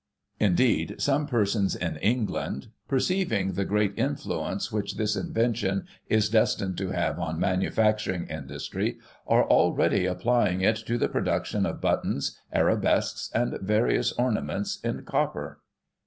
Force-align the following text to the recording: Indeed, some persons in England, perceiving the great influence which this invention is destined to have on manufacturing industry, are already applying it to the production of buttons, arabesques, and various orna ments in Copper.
Indeed, 0.39 0.95
some 0.97 1.27
persons 1.27 1.75
in 1.75 1.97
England, 1.97 2.69
perceiving 2.87 3.53
the 3.53 3.65
great 3.65 3.93
influence 3.99 4.71
which 4.71 4.97
this 4.97 5.15
invention 5.15 5.85
is 6.09 6.27
destined 6.27 6.75
to 6.79 6.89
have 6.89 7.19
on 7.19 7.39
manufacturing 7.39 8.25
industry, 8.25 8.97
are 9.27 9.47
already 9.47 10.07
applying 10.07 10.61
it 10.61 10.77
to 10.87 10.97
the 10.97 11.07
production 11.07 11.67
of 11.67 11.81
buttons, 11.81 12.39
arabesques, 12.51 13.29
and 13.35 13.59
various 13.61 14.11
orna 14.13 14.41
ments 14.41 14.79
in 14.83 15.03
Copper. 15.05 15.59